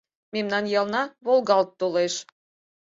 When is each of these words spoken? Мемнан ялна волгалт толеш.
Мемнан 0.33 0.65
ялна 0.79 1.03
волгалт 1.25 1.69
толеш. 1.79 2.13